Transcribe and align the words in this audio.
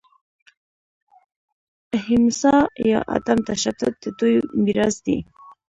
اهیمسا 1.97 2.55
یا 2.89 2.99
عدم 3.15 3.39
تشدد 3.49 3.93
د 4.03 4.05
دوی 4.19 4.35
میراث 4.63 4.95
دی. 5.05 5.17